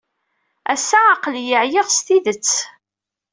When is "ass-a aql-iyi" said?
0.73-1.57